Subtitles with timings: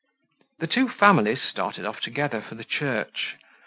[0.57, 3.35] The two families started off together for the church.